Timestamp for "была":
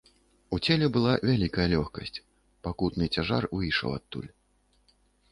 0.93-1.11